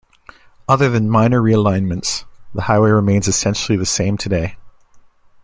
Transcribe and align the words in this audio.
Other 0.67 0.89
than 0.89 1.11
minor 1.11 1.39
realignments, 1.39 2.25
the 2.55 2.63
highway 2.63 2.89
remains 2.89 3.27
essentially 3.27 3.77
the 3.77 3.85
same 3.85 4.17
today. 4.17 4.57